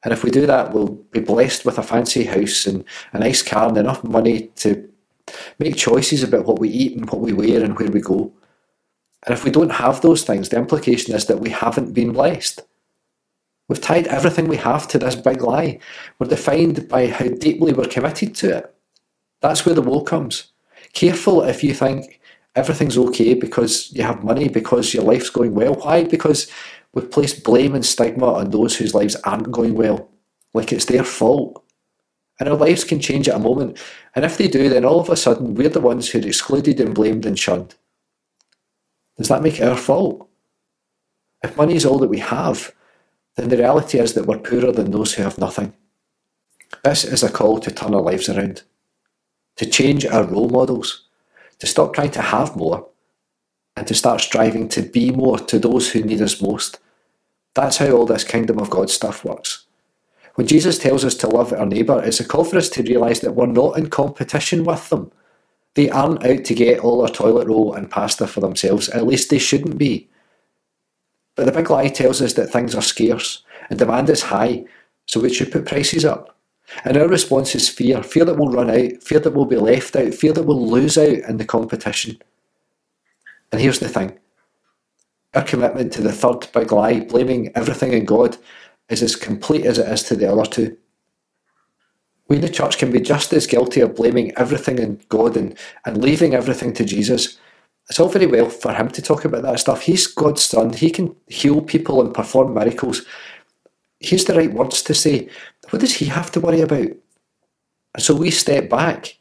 And 0.07 0.13
if 0.13 0.23
we 0.23 0.31
do 0.31 0.47
that, 0.47 0.73
we'll 0.73 0.91
be 1.11 1.19
blessed 1.19 1.65
with 1.65 1.79
a 1.79 1.83
fancy 1.83 2.23
house 2.23 2.65
and 2.65 2.85
a 3.13 3.19
nice 3.19 3.43
car 3.43 3.67
and 3.67 3.77
enough 3.77 4.05
money 4.05 4.53
to 4.55 4.89
make 5.59 5.75
choices 5.75 6.23
about 6.23 6.45
what 6.45 6.61
we 6.61 6.69
eat 6.69 6.97
and 6.97 7.11
what 7.11 7.21
we 7.21 7.33
wear 7.33 7.65
and 7.65 7.77
where 7.77 7.91
we 7.91 8.01
go. 8.01 8.33
And 9.27 9.33
if 9.33 9.43
we 9.43 9.51
don't 9.51 9.73
have 9.73 10.03
those 10.03 10.23
things, 10.23 10.49
the 10.49 10.59
implication 10.59 11.13
is 11.13 11.27
that 11.27 11.41
we 11.41 11.51
haven't 11.51 11.93
been 11.93 12.13
blessed. 12.13 12.61
We've 13.69 13.81
tied 13.81 14.07
everything 14.07 14.47
we 14.47 14.59
have 14.59 14.87
to 14.89 14.99
this 15.01 15.17
big 15.17 15.43
lie. 15.43 15.81
We're 16.21 16.29
defined 16.29 16.89
by 16.89 17.09
how 17.09 17.27
deeply 17.27 17.73
we're 17.73 17.87
committed 17.87 18.37
to 18.37 18.59
it. 18.59 18.75
That's 19.41 19.67
where 19.67 19.75
the 19.75 19.83
woe 19.83 20.03
comes. 20.03 20.53
Careful 20.93 21.43
if 21.43 21.65
you 21.65 21.75
think 21.75 22.21
everything's 22.57 22.99
okay 22.99 23.35
because 23.35 23.93
you 23.93 24.03
have 24.03 24.25
money, 24.25 24.49
because 24.49 24.93
your 24.93 25.05
life's 25.05 25.31
going 25.31 25.55
well. 25.55 25.75
Why? 25.75 26.05
Because 26.05 26.51
we've 26.93 27.11
placed 27.11 27.45
blame 27.45 27.75
and 27.75 27.85
stigma 27.85 28.33
on 28.33 28.51
those 28.51 28.77
whose 28.77 28.95
lives 28.95 29.15
aren't 29.17 29.53
going 29.53 29.75
well, 29.75 30.09
like 30.55 30.73
it's 30.73 30.87
their 30.87 31.05
fault. 31.05 31.63
And 32.41 32.49
our 32.49 32.57
lives 32.57 32.85
can 32.85 33.01
change 33.01 33.29
at 33.29 33.37
a 33.37 33.39
moment, 33.39 33.79
and 34.15 34.25
if 34.25 34.37
they 34.37 34.49
do, 34.49 34.69
then 34.69 34.85
all 34.85 35.01
of 35.01 35.09
a 35.09 35.17
sudden 35.17 35.55
we're 35.55 35.69
the 35.69 35.81
ones 35.81 36.11
who're 36.11 36.27
excluded 36.27 36.81
and 36.81 36.95
blamed 36.95 37.25
and 37.25 37.39
shunned. 37.39 37.75
Does 39.17 39.29
that 39.29 39.43
make 39.43 39.61
it 39.61 39.69
our 39.69 39.77
fault? 39.77 40.29
If 41.43 41.57
money 41.57 41.77
is 41.77 41.87
all 41.87 41.99
that 41.99 42.09
we 42.09 42.19
have, 42.19 42.75
then 43.37 43.49
the 43.49 43.57
reality 43.57 43.99
is 43.99 44.15
that 44.15 44.27
we're 44.27 44.39
poorer 44.39 44.73
than 44.73 44.91
those 44.91 45.15
who 45.15 45.23
have 45.23 45.39
nothing. 45.39 45.73
This 46.85 47.05
is 47.05 47.23
a 47.23 47.31
call 47.31 47.59
to 47.61 47.71
turn 47.71 47.95
our 47.95 48.03
lives 48.03 48.29
around, 48.29 48.63
to 49.57 49.67
change 49.67 50.05
our 50.05 50.25
role 50.25 50.49
models, 50.49 51.06
to 51.59 51.67
stop 51.67 51.95
trying 51.95 52.11
to 52.13 52.23
have 52.23 52.57
more, 52.57 52.89
and 53.77 53.87
to 53.87 53.95
start 53.95 54.21
striving 54.21 54.69
to 54.71 54.83
be 54.83 55.11
more 55.11 55.39
to 55.39 55.59
those 55.59 55.91
who 55.91 56.03
need 56.03 56.23
us 56.23 56.41
most. 56.41 56.79
That's 57.55 57.77
how 57.79 57.91
all 57.91 58.07
this 58.07 58.25
kingdom 58.25 58.59
of 58.59 58.71
God 58.71 58.91
stuff 58.91 59.25
works. 59.25 59.67
When 60.35 60.47
Jesus 60.47 60.79
tells 60.79 61.05
us 61.05 61.15
to 61.17 61.29
love 61.29 61.53
our 61.53 61.65
neighbour, 61.65 62.03
it's 62.05 62.21
a 62.21 62.25
call 62.25 62.45
for 62.45 62.59
us 62.59 62.69
to 62.71 62.83
realise 62.83 63.21
that 63.21 63.33
we're 63.33 63.47
not 63.47 63.79
in 63.79 63.89
competition 63.89 64.65
with 64.65 64.89
them. 64.91 65.11
They 65.75 65.89
aren't 65.89 66.25
out 66.25 66.45
to 66.45 66.55
get 66.55 66.81
all 66.81 67.03
our 67.03 67.09
toilet 67.09 67.49
roll 67.49 67.73
and 67.75 67.91
pasta 67.91 68.27
for 68.27 68.41
themselves, 68.41 68.89
at 68.91 69.07
least 69.07 69.31
they 69.31 69.39
shouldn't 69.39 69.79
be. 69.79 70.09
But 71.35 71.47
the 71.47 71.53
big 71.53 71.71
lie 71.71 71.89
tells 71.89 72.21
us 72.21 72.35
that 72.35 72.51
things 72.51 72.75
are 72.75 72.83
scarce 72.83 73.43
and 73.69 73.79
demand 73.79 74.11
is 74.11 74.23
high, 74.23 74.65
so 75.07 75.21
we 75.21 75.33
should 75.33 75.53
put 75.53 75.67
prices 75.67 76.05
up. 76.05 76.36
And 76.85 76.97
our 76.97 77.09
response 77.09 77.55
is 77.55 77.69
fear 77.69 78.03
fear 78.03 78.25
that 78.25 78.37
we'll 78.37 78.53
run 78.53 78.71
out, 78.71 79.03
fear 79.03 79.21
that 79.21 79.33
we'll 79.33 79.45
be 79.45 79.57
left 79.57 79.97
out, 79.97 80.15
fear 80.15 80.33
that 80.33 80.45
we'll 80.45 80.69
lose 80.69 80.99
out 80.99 81.09
in 81.09 81.37
the 81.37 81.45
competition. 81.45 82.19
And 83.53 83.61
here's 83.61 83.79
the 83.79 83.89
thing 83.89 84.19
our 85.35 85.43
commitment 85.43 85.93
to 85.95 86.03
the 86.03 86.13
third 86.13 86.49
big 86.53 86.73
lie, 86.73 87.01
blaming 87.01 87.53
everything 87.55 87.93
in 87.93 88.05
God, 88.05 88.37
is 88.89 89.03
as 89.03 89.17
complete 89.17 89.65
as 89.67 89.79
it 89.79 89.89
is 89.89 90.03
to 90.05 90.17
the 90.17 90.31
other 90.31 90.47
two. 90.47 90.77
We 92.29 92.37
in 92.37 92.43
the 92.43 92.49
church 92.49 92.79
can 92.79 92.91
be 92.91 93.01
just 93.01 93.33
as 93.33 93.47
guilty 93.47 93.81
of 93.81 93.95
blaming 93.95 94.33
everything 94.37 94.79
in 94.79 95.01
God 95.09 95.37
and, 95.37 95.57
and 95.85 96.03
leaving 96.03 96.35
everything 96.35 96.73
to 96.75 96.85
Jesus 96.85 97.39
it's 97.89 98.01
all 98.01 98.09
very 98.09 98.27
well 98.27 98.51
for 98.51 98.73
him 98.73 98.89
to 98.91 99.03
talk 99.03 99.25
about 99.25 99.43
that 99.43 99.61
stuff. 99.61 99.83
He's 99.83 100.07
God's 100.07 100.43
son. 100.43 100.73
He 100.73 100.91
can 100.91 101.15
heal 101.29 101.61
people 101.61 102.01
and 102.01 102.13
perform 102.13 102.55
miracles. 102.55 103.03
He's 104.01 104.25
the 104.25 104.35
right 104.35 104.53
words 104.53 104.83
to 104.83 104.95
say. 104.95 105.29
What 105.71 105.81
does 105.81 105.95
he 105.95 106.07
have 106.07 106.31
to 106.33 106.41
worry 106.41 106.61
about? 106.61 106.89
And 107.95 108.03
so 108.03 108.15
we 108.15 108.31
step 108.31 108.69
back. 108.69 109.19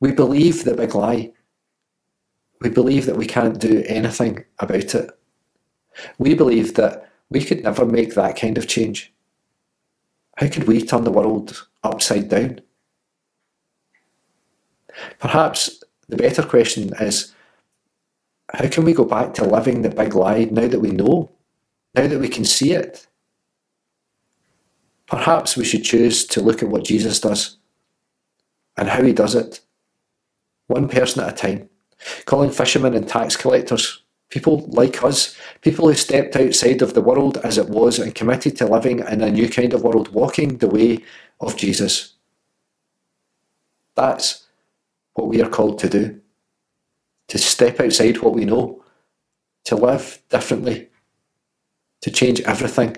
We 0.00 0.12
believe 0.12 0.64
the 0.64 0.74
big 0.74 0.94
lie. 0.94 1.32
We 2.60 2.70
believe 2.70 3.06
that 3.06 3.16
we 3.16 3.26
can't 3.26 3.58
do 3.58 3.82
anything 3.86 4.44
about 4.58 4.94
it. 4.94 5.10
We 6.18 6.34
believe 6.34 6.74
that 6.74 7.08
we 7.30 7.44
could 7.44 7.62
never 7.62 7.84
make 7.84 8.14
that 8.14 8.36
kind 8.36 8.58
of 8.58 8.66
change. 8.66 9.12
How 10.36 10.48
could 10.48 10.64
we 10.64 10.82
turn 10.82 11.04
the 11.04 11.10
world 11.10 11.66
upside 11.82 12.28
down? 12.28 12.60
Perhaps 15.18 15.82
the 16.08 16.16
better 16.16 16.42
question 16.42 16.92
is 17.00 17.34
how 18.52 18.68
can 18.68 18.84
we 18.84 18.92
go 18.92 19.04
back 19.04 19.34
to 19.34 19.44
living 19.44 19.82
the 19.82 19.90
big 19.90 20.14
lie 20.14 20.44
now 20.44 20.68
that 20.68 20.80
we 20.80 20.90
know, 20.90 21.30
now 21.94 22.06
that 22.06 22.20
we 22.20 22.28
can 22.28 22.44
see 22.44 22.72
it? 22.72 23.06
Perhaps 25.06 25.56
we 25.56 25.64
should 25.64 25.84
choose 25.84 26.26
to 26.26 26.40
look 26.40 26.62
at 26.62 26.68
what 26.68 26.84
Jesus 26.84 27.20
does 27.20 27.58
and 28.76 28.88
how 28.88 29.02
he 29.02 29.12
does 29.12 29.34
it, 29.34 29.60
one 30.66 30.88
person 30.88 31.22
at 31.22 31.32
a 31.32 31.36
time, 31.36 31.68
calling 32.24 32.50
fishermen 32.50 32.94
and 32.94 33.08
tax 33.08 33.36
collectors, 33.36 34.02
people 34.30 34.66
like 34.68 35.02
us, 35.04 35.36
people 35.60 35.86
who 35.86 35.94
stepped 35.94 36.34
outside 36.36 36.82
of 36.82 36.94
the 36.94 37.00
world 37.00 37.38
as 37.38 37.56
it 37.56 37.68
was 37.68 37.98
and 37.98 38.14
committed 38.14 38.56
to 38.56 38.66
living 38.66 38.98
in 38.98 39.22
a 39.22 39.30
new 39.30 39.48
kind 39.48 39.72
of 39.72 39.82
world, 39.82 40.08
walking 40.08 40.58
the 40.58 40.68
way 40.68 40.98
of 41.40 41.56
Jesus. 41.56 42.14
That's 43.94 44.46
what 45.14 45.28
we 45.28 45.40
are 45.40 45.48
called 45.48 45.78
to 45.78 45.88
do 45.88 46.20
to 47.28 47.38
step 47.38 47.80
outside 47.80 48.18
what 48.18 48.34
we 48.34 48.44
know, 48.44 48.82
to 49.64 49.74
live 49.74 50.22
differently, 50.28 50.88
to 52.00 52.10
change 52.10 52.40
everything, 52.42 52.96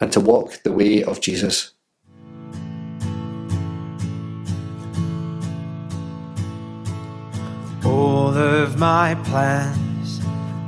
and 0.00 0.12
to 0.12 0.20
walk 0.20 0.62
the 0.62 0.72
way 0.72 1.04
of 1.04 1.20
Jesus. 1.20 1.72
All 7.84 8.34
of 8.34 8.78
my 8.78 9.14
plans, 9.24 10.20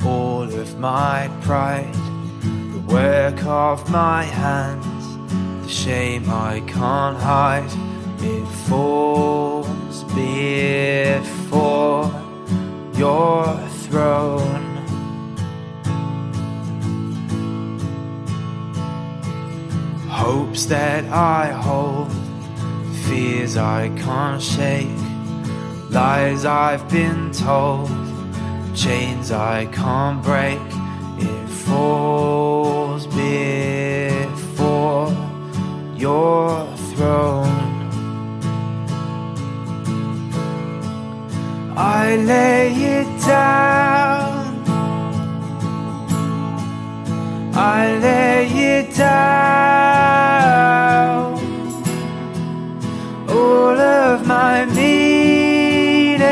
all 0.05 0.43
of 0.43 0.79
my 0.79 1.31
pride, 1.43 1.95
the 2.43 2.85
work 2.93 3.43
of 3.45 3.89
my 3.91 4.25
hands, 4.25 5.65
the 5.65 5.73
shame 5.73 6.29
I 6.29 6.61
can't 6.67 7.17
hide, 7.17 7.71
it 8.21 8.47
falls 8.69 10.05
before 10.15 12.11
your 12.95 13.57
throne. 13.85 14.72
Hopes 20.23 20.67
that 20.67 21.05
I 21.07 21.50
hold, 21.50 22.12
fears 23.07 23.57
I 23.57 23.88
can't 24.05 24.41
shake, 24.41 24.87
lies 25.91 26.45
I've 26.45 26.88
been 26.88 27.33
told, 27.33 27.91
chains 28.73 29.33
I 29.33 29.67
can't 29.67 30.23
break. 30.23 30.61
It 31.19 31.49
falls 31.49 33.09
before 33.09 33.88
your 35.97 36.69
throne. 36.95 37.73
I 41.76 42.14
lay 42.14 42.69
it 42.73 43.09
down. 43.26 44.22
I 47.54 47.99
lay 47.99 48.49
it 48.78 48.94
down. 48.97 49.12
All 53.28 53.78
of 53.78 54.26
my 54.26 54.64
meaning 54.64 56.23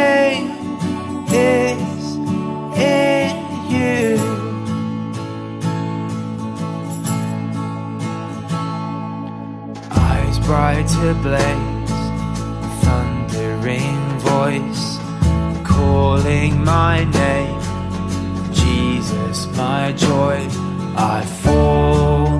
is 1.31 2.17
in 2.79 3.37
you. 3.71 4.19
Eyes 9.91 10.39
bright 10.41 10.89
to 10.89 11.15
blaze, 11.23 12.01
thundering 12.83 14.19
voice 14.21 14.99
calling 15.65 16.65
my 16.65 17.05
name. 17.05 17.61
Jesus, 18.53 19.47
my 19.57 19.93
joy, 19.93 20.49
I 21.03 21.25
fall 21.25 22.39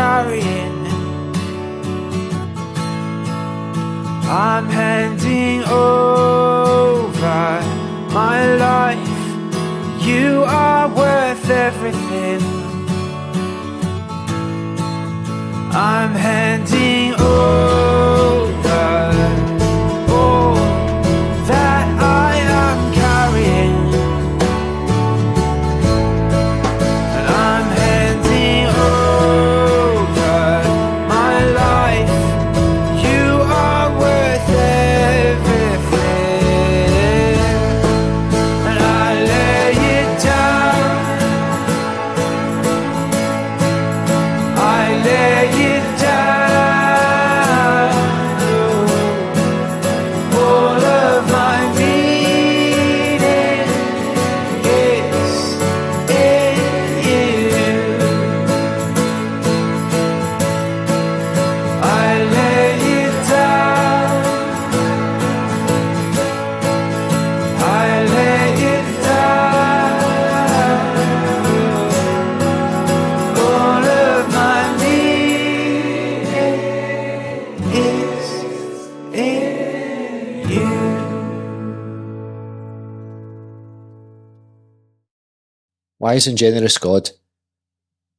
carrying. 0.00 0.78
I'm 4.46 4.66
handing 4.82 5.60
over 5.64 7.50
my 8.20 8.38
life. 8.66 9.16
You 10.08 10.44
are 10.46 10.88
worth 11.00 11.46
everything. 11.50 12.40
I'm 15.90 16.12
handing 16.28 17.12
over. 17.20 17.89
Wise 86.00 86.26
and 86.26 86.38
generous 86.38 86.78
God, 86.78 87.10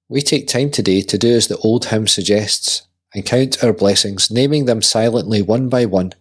we 0.07 0.21
take 0.21 0.47
time 0.47 0.69
today 0.69 1.01
to 1.01 1.17
do 1.17 1.33
as 1.33 1.47
the 1.47 1.57
old 1.57 1.85
hymn 1.85 2.05
suggests 2.05 2.83
and 3.15 3.25
count 3.25 3.63
our 3.63 3.73
blessings, 3.73 4.29
naming 4.29 4.65
them 4.65 4.83
silently 4.83 5.41
one 5.41 5.67
by 5.67 5.85
one, 5.85 6.13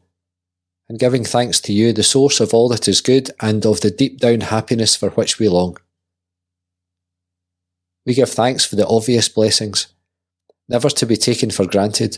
and 0.89 0.99
giving 0.99 1.23
thanks 1.23 1.61
to 1.61 1.75
you, 1.75 1.93
the 1.93 2.03
source 2.03 2.41
of 2.41 2.55
all 2.55 2.71
that 2.71 2.89
is 2.89 3.03
good 3.03 3.31
and 3.41 3.67
of 3.67 3.83
the 3.83 3.91
deep 3.91 4.21
down 4.21 4.41
happiness 4.41 4.97
for 4.97 5.11
which 5.11 5.39
we 5.39 5.51
long. 5.51 5.77
We 8.07 8.15
give 8.15 8.31
thanks 8.31 8.65
for 8.65 8.77
the 8.77 8.89
obvious 8.89 9.29
blessings, 9.29 9.89
never 10.67 10.89
to 10.89 11.05
be 11.05 11.19
taken 11.19 11.51
for 11.51 11.67
granted, 11.67 12.17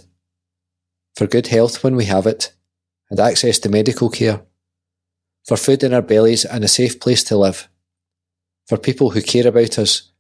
for 1.17 1.27
good 1.27 1.49
health 1.49 1.83
when 1.83 1.97
we 1.97 2.05
have 2.05 2.29
it, 2.29 2.53
and 3.11 3.19
access 3.19 3.59
to 3.59 3.69
medical 3.69 4.09
care, 4.09 4.43
for 5.45 5.57
food 5.57 5.83
in 5.83 5.93
our 5.93 6.01
bellies 6.01 6.45
and 6.45 6.63
a 6.63 6.69
safe 6.69 7.01
place 7.01 7.25
to 7.25 7.37
live 7.37 7.69
for 8.73 8.79
people 8.79 9.11
who 9.11 9.21
care 9.21 9.47
about 9.47 9.79
us 9.79 10.11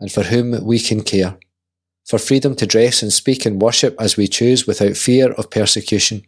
and 0.00 0.10
for 0.10 0.22
whom 0.22 0.64
we 0.64 0.78
can 0.78 1.02
care, 1.02 1.36
for 2.06 2.18
freedom 2.18 2.56
to 2.56 2.66
dress 2.66 3.02
and 3.02 3.12
speak 3.12 3.44
and 3.44 3.60
worship 3.60 3.94
as 4.00 4.16
we 4.16 4.26
choose 4.26 4.66
without 4.66 4.96
fear 4.96 5.32
of 5.32 5.50
persecution. 5.50 6.22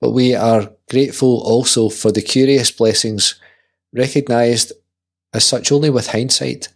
But 0.00 0.10
we 0.10 0.34
are 0.34 0.72
grateful 0.90 1.40
also 1.44 1.88
for 1.88 2.10
the 2.10 2.22
curious 2.22 2.72
blessings 2.72 3.40
recognised 3.92 4.72
as 5.32 5.44
such 5.44 5.70
only 5.70 5.90
with 5.90 6.08
hindsight, 6.08 6.66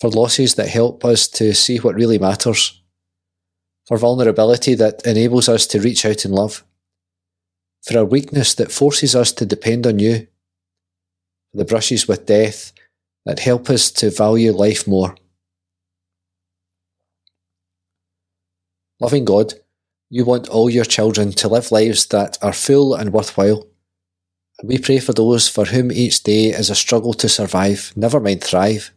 for 0.00 0.08
losses 0.08 0.54
that 0.54 0.68
help 0.68 1.04
us 1.04 1.28
to 1.28 1.52
see 1.52 1.76
what 1.76 1.94
really 1.94 2.18
matters, 2.18 2.82
for 3.86 3.98
vulnerability 3.98 4.74
that 4.76 5.06
enables 5.06 5.46
us 5.46 5.66
to 5.66 5.78
reach 5.78 6.06
out 6.06 6.24
in 6.24 6.32
love. 6.32 6.64
For 7.84 7.98
our 7.98 8.04
weakness 8.06 8.54
that 8.54 8.72
forces 8.72 9.14
us 9.14 9.30
to 9.32 9.44
depend 9.44 9.86
on 9.86 9.98
you, 9.98 10.26
the 11.54 11.64
brushes 11.64 12.06
with 12.06 12.26
death 12.26 12.72
that 13.24 13.40
help 13.40 13.68
us 13.70 13.90
to 13.92 14.10
value 14.10 14.52
life 14.52 14.86
more. 14.86 15.14
Loving 19.00 19.24
God, 19.24 19.54
you 20.10 20.24
want 20.24 20.48
all 20.48 20.68
your 20.70 20.84
children 20.84 21.32
to 21.32 21.48
live 21.48 21.70
lives 21.70 22.06
that 22.06 22.38
are 22.42 22.52
full 22.52 22.94
and 22.94 23.12
worthwhile. 23.12 23.66
And 24.58 24.68
we 24.68 24.78
pray 24.78 24.98
for 24.98 25.12
those 25.12 25.48
for 25.48 25.66
whom 25.66 25.92
each 25.92 26.22
day 26.22 26.46
is 26.46 26.70
a 26.70 26.74
struggle 26.74 27.14
to 27.14 27.28
survive, 27.28 27.92
never 27.94 28.18
mind 28.18 28.42
thrive. 28.42 28.90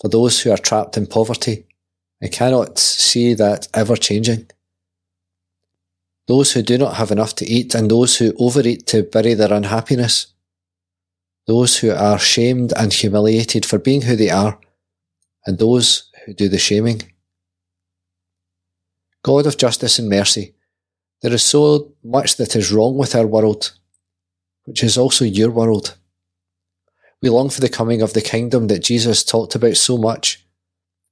For 0.00 0.08
those 0.08 0.40
who 0.40 0.50
are 0.50 0.58
trapped 0.58 0.96
in 0.96 1.06
poverty 1.06 1.66
and 2.20 2.32
cannot 2.32 2.78
see 2.78 3.34
that 3.34 3.68
ever 3.74 3.96
changing 3.96 4.50
those 6.28 6.52
who 6.52 6.62
do 6.62 6.78
not 6.78 6.94
have 6.94 7.10
enough 7.10 7.34
to 7.36 7.46
eat, 7.46 7.74
and 7.74 7.90
those 7.90 8.18
who 8.18 8.34
overeat 8.38 8.86
to 8.86 9.02
bury 9.02 9.34
their 9.34 9.52
unhappiness, 9.52 10.26
those 11.48 11.78
who 11.78 11.90
are 11.90 12.18
shamed 12.18 12.74
and 12.76 12.92
humiliated 12.92 13.64
for 13.64 13.78
being 13.78 14.02
who 14.02 14.14
they 14.14 14.28
are, 14.28 14.60
and 15.46 15.58
those 15.58 16.10
who 16.26 16.34
do 16.34 16.46
the 16.46 16.58
shaming. 16.58 17.10
God 19.22 19.46
of 19.46 19.56
justice 19.56 19.98
and 19.98 20.10
mercy, 20.10 20.54
there 21.22 21.32
is 21.32 21.42
so 21.42 21.94
much 22.04 22.36
that 22.36 22.54
is 22.54 22.70
wrong 22.70 22.98
with 22.98 23.14
our 23.14 23.26
world, 23.26 23.72
which 24.66 24.84
is 24.84 24.98
also 24.98 25.24
your 25.24 25.50
world. 25.50 25.96
We 27.22 27.30
long 27.30 27.48
for 27.48 27.62
the 27.62 27.70
coming 27.70 28.02
of 28.02 28.12
the 28.12 28.20
kingdom 28.20 28.66
that 28.66 28.84
Jesus 28.84 29.24
talked 29.24 29.54
about 29.54 29.78
so 29.78 29.96
much, 29.96 30.44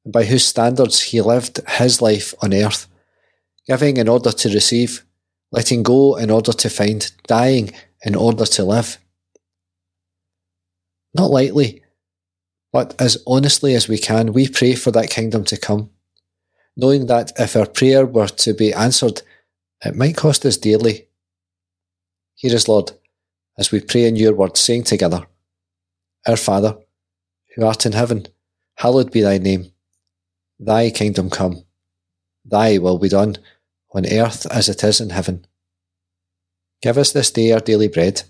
and 0.05 0.12
by 0.12 0.25
whose 0.25 0.44
standards 0.44 1.01
he 1.01 1.22
lived 1.22 1.66
his 1.66 2.03
life 2.03 2.35
on 2.42 2.53
earth, 2.53 2.88
giving 3.66 3.96
in 3.96 4.07
order 4.07 4.33
to 4.33 4.53
receive, 4.53 5.03
letting 5.51 5.83
go 5.83 6.16
in 6.16 6.31
order 6.31 6.53
to 6.53 6.68
find, 6.68 7.11
dying 7.27 7.72
in 8.05 8.14
order 8.14 8.44
to 8.44 8.64
live. 8.64 8.99
Not 11.16 11.31
lightly, 11.31 11.83
but 12.72 12.94
as 13.00 13.16
honestly 13.26 13.74
as 13.74 13.88
we 13.88 13.96
can, 13.98 14.35
we 14.35 14.48
pray 14.48 14.74
for 14.74 14.90
that 14.90 15.09
kingdom 15.09 15.44
to 15.44 15.57
come, 15.57 15.90
knowing 16.76 17.07
that 17.07 17.33
if 17.38 17.57
our 17.57 17.64
prayer 17.64 18.05
were 18.05 18.29
to 18.29 18.52
be 18.52 18.74
answered, 18.74 19.22
it 19.83 19.96
might 19.96 20.16
cost 20.16 20.44
us 20.44 20.59
dearly. 20.59 21.09
Hear 22.35 22.55
us, 22.55 22.68
Lord, 22.68 22.92
as 23.57 23.72
we 23.72 23.81
pray 23.81 24.05
in 24.05 24.16
your 24.16 24.35
word, 24.35 24.59
saying 24.59 24.85
together, 24.85 25.26
Our 26.26 26.37
Father, 26.37 26.76
who 27.55 27.64
art 27.64 27.87
in 27.87 27.92
heaven, 27.92 28.26
hallowed 28.74 29.11
be 29.11 29.22
thy 29.22 29.38
name. 29.38 29.72
Thy 30.59 30.90
kingdom 30.90 31.31
come. 31.31 31.64
Thy 32.44 32.76
will 32.76 32.98
be 32.98 33.09
done 33.09 33.37
on 33.94 34.05
earth 34.05 34.46
as 34.50 34.68
it 34.68 34.85
is 34.85 35.00
in 35.00 35.11
heaven. 35.11 35.46
Give 36.83 36.98
us 36.98 37.12
this 37.12 37.31
day 37.31 37.52
our 37.52 37.61
daily 37.61 37.88
bread, 37.88 38.22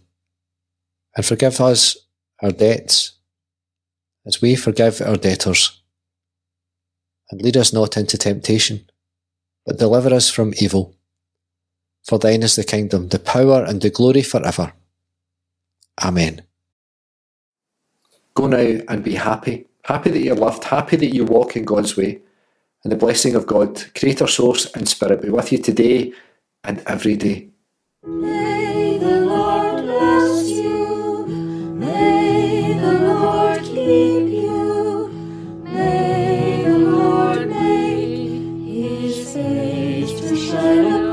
and 1.16 1.26
forgive 1.26 1.60
us 1.60 1.96
our 2.42 2.52
debts, 2.52 3.12
as 4.26 4.42
we 4.42 4.56
forgive 4.56 5.00
our 5.00 5.16
debtors. 5.16 5.80
And 7.30 7.42
lead 7.42 7.56
us 7.56 7.72
not 7.72 7.96
into 7.96 8.16
temptation, 8.16 8.88
but 9.64 9.78
deliver 9.78 10.14
us 10.14 10.30
from 10.30 10.54
evil. 10.60 10.94
For 12.04 12.18
thine 12.18 12.42
is 12.42 12.54
the 12.56 12.64
kingdom, 12.64 13.08
the 13.08 13.18
power, 13.18 13.64
and 13.64 13.80
the 13.80 13.90
glory 13.90 14.22
forever. 14.22 14.72
Amen. 16.02 16.42
Go 18.34 18.46
now 18.46 18.80
and 18.88 19.02
be 19.02 19.14
happy. 19.14 19.66
Happy 19.84 20.10
that 20.10 20.20
you're 20.20 20.36
loved, 20.36 20.64
happy 20.64 20.96
that 20.96 21.14
you 21.14 21.24
walk 21.24 21.56
in 21.56 21.64
God's 21.64 21.96
way 21.96 22.20
and 22.86 22.92
the 22.92 22.96
blessing 22.96 23.34
of 23.34 23.48
God, 23.48 23.82
Creator, 23.98 24.28
Source, 24.28 24.66
and 24.74 24.88
Spirit 24.88 25.22
be 25.22 25.28
with 25.28 25.50
you 25.50 25.58
today 25.58 26.12
and 26.62 26.80
every 26.86 27.16
day. 27.16 27.48
Shine 40.46 41.05